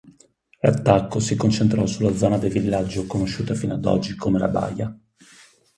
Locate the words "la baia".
4.39-4.99